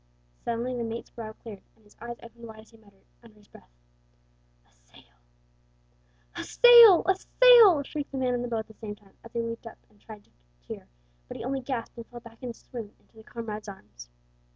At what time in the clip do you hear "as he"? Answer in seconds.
2.61-2.77, 9.23-9.41